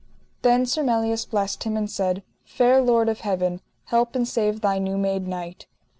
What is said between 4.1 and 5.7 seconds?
and save thy new made knight.